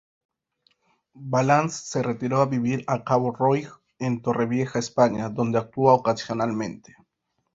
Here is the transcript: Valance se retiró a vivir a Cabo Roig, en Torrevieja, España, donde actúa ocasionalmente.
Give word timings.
Valance 1.29 1.77
se 1.85 2.01
retiró 2.01 2.41
a 2.41 2.47
vivir 2.47 2.83
a 2.87 3.03
Cabo 3.03 3.31
Roig, 3.33 3.69
en 3.99 4.19
Torrevieja, 4.23 4.79
España, 4.79 5.29
donde 5.29 5.59
actúa 5.59 5.93
ocasionalmente. 5.93 6.95